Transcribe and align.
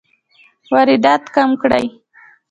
واردات 0.71 1.23
کم 1.35 1.49
کړئ 1.61 1.85